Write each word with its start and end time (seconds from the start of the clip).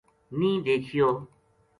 نیہہ 0.37 0.61
دیکھیو 0.65 1.07